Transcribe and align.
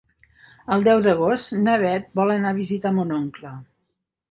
El 0.75 0.85
deu 0.87 1.01
d'agost 1.07 1.51
na 1.67 1.77
Beth 1.85 2.09
vol 2.21 2.35
anar 2.39 2.51
a 2.55 2.59
visitar 2.63 2.95
mon 2.99 3.17
oncle. 3.21 3.55